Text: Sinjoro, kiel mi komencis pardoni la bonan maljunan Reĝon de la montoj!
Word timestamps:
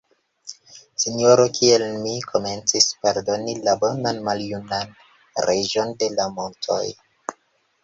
Sinjoro, 1.01 1.43
kiel 1.57 1.85
mi 2.05 2.13
komencis 2.31 2.87
pardoni 3.05 3.55
la 3.69 3.77
bonan 3.85 4.23
maljunan 4.31 4.97
Reĝon 5.51 5.95
de 6.03 6.11
la 6.19 6.29
montoj! 6.41 6.83